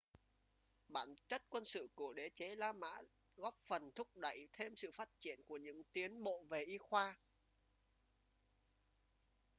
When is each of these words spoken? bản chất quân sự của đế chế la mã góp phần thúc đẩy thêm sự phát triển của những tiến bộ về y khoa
bản 0.87 1.07
chất 1.27 1.41
quân 1.49 1.65
sự 1.65 1.87
của 1.95 2.13
đế 2.13 2.29
chế 2.29 2.55
la 2.55 2.73
mã 2.73 2.97
góp 3.37 3.53
phần 3.53 3.91
thúc 3.95 4.17
đẩy 4.17 4.47
thêm 4.53 4.75
sự 4.75 4.89
phát 4.93 5.09
triển 5.19 5.39
của 5.47 5.57
những 5.57 5.81
tiến 5.93 6.23
bộ 6.23 6.43
về 6.49 6.63
y 6.63 6.77
khoa 6.77 7.17